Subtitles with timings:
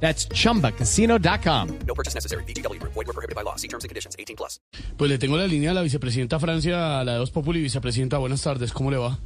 [0.00, 1.68] That's chumbacasino.com.
[1.86, 2.44] No purchase necessary.
[2.44, 2.80] BGW.
[2.80, 3.56] Void were prohibited by law.
[3.56, 4.14] See terms and conditions.
[4.18, 4.60] 18 plus.
[4.96, 7.60] Pues le tengo la línea a la vicepresidenta Francia, a la de Dos Populi.
[7.60, 9.18] Vicepresidenta, buenas tardes, ¿cómo le va?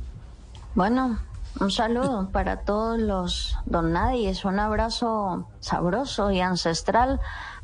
[0.74, 1.18] Bueno,
[1.59, 7.20] un saludo para todos los don Nadies, un abrazo sabroso y ancestral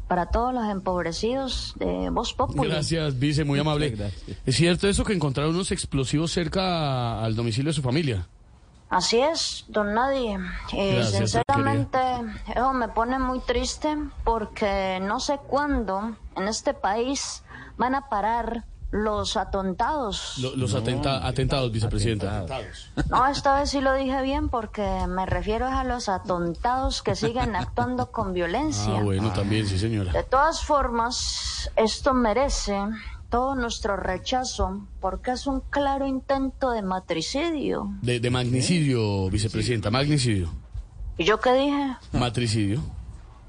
[0.08, 2.68] para todos los empobrecidos de Voz Populi.
[2.68, 4.12] Gracias, vice, muy amable.
[4.44, 8.26] ¿Es cierto eso que encontraron unos explosivos cerca al domicilio de su familia?
[8.88, 10.38] Así es, don Nadie.
[10.72, 11.98] Eh, Gracias, sinceramente,
[12.54, 17.42] eso me pone muy triste porque no sé cuándo en este país
[17.76, 20.38] van a parar los atontados.
[20.38, 22.46] Lo- los atenta- atentados, vicepresidenta.
[23.10, 27.56] No, esta vez sí lo dije bien porque me refiero a los atontados que siguen
[27.56, 28.94] actuando con violencia.
[28.96, 30.12] Ah, bueno, también, sí, señora.
[30.12, 32.78] De todas formas, esto merece
[33.30, 37.88] todo nuestro rechazo porque es un claro intento de matricidio.
[38.02, 40.50] De, de magnicidio, vicepresidenta, magnicidio.
[41.18, 41.96] ¿Y yo qué dije?
[42.12, 42.80] Matricidio.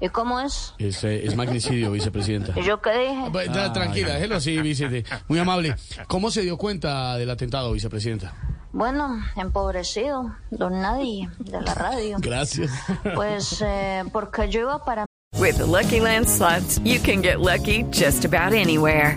[0.00, 0.74] ¿Y cómo es?
[0.78, 2.58] Es, eh, es magnicidio, vicepresidenta.
[2.58, 3.28] ¿Y yo qué dije?
[3.32, 5.04] Bueno, tra- Tranquila, déjelo así, vice.
[5.26, 5.74] Muy amable.
[6.06, 8.32] ¿Cómo se dio cuenta del atentado, vicepresidenta?
[8.72, 12.16] Bueno, empobrecido, don Nadie, de la radio.
[12.20, 12.70] Gracias.
[13.14, 15.04] Pues eh, porque yo iba para
[15.38, 19.16] With the Lucky Land slots, you can get lucky just about anywhere.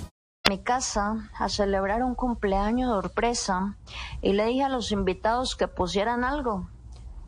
[0.49, 3.77] Mi casa a celebrar un cumpleaños sorpresa
[4.21, 6.67] y le dije a los invitados que pusieran algo.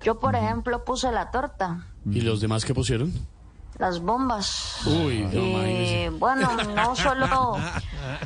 [0.01, 3.13] Yo, por ejemplo, puse la torta, ¿Y los demás qué pusieron?
[3.79, 4.81] las bombas.
[4.85, 7.56] Uy, no, Y bueno, no solo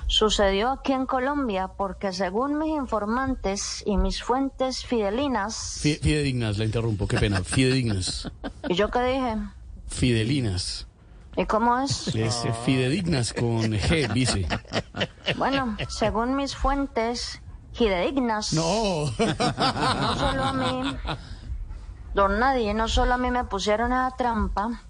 [0.07, 6.65] sucedió aquí en Colombia, porque según mis informantes y mis fuentes fidelinas, Fi- Fidedignas, la
[6.65, 7.43] interrumpo, qué pena.
[7.43, 8.29] Fidedignas.
[8.69, 9.37] ¿y yo qué dije?
[9.87, 10.87] Fidelinas.
[11.37, 12.07] ¿Y cómo es?
[12.15, 14.47] Es eh, fidedignas con G, vice.
[15.37, 17.41] Bueno, según mis fuentes
[17.73, 19.05] fidedignas, No.
[19.19, 20.95] no solo a mí,
[22.15, 24.81] don Nadie, no solo a mí me pusieron esa trampa,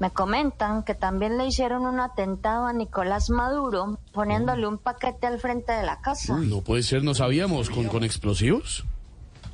[0.00, 5.38] me comentan que también le hicieron un atentado a Nicolás Maduro poniéndole un paquete al
[5.38, 6.34] frente de la casa.
[6.34, 7.70] Uy, no puede ser, no sabíamos.
[7.70, 8.84] ¿Con, con explosivos?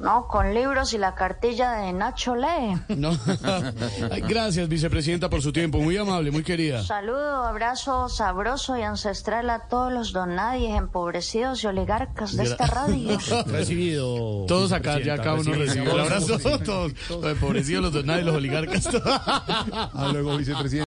[0.02, 2.76] No, con libros y la cartilla de Nacho Lee.
[2.96, 3.16] No.
[4.28, 5.78] Gracias, vicepresidenta, por su tiempo.
[5.78, 6.82] Muy amable, muy querida.
[6.82, 12.66] Saludo, abrazo sabroso y ancestral a todos los don Nadies empobrecidos y oligarcas de esta
[12.66, 13.16] radio.
[13.46, 14.44] Recibido.
[14.46, 16.36] Todos acá, ya cada uno recibió el abrazo.
[16.64, 16.92] Todos.
[17.08, 18.88] Los empobrecidos, los donados y los oligarcas.
[19.94, 20.91] Ah, luego vicepresidente.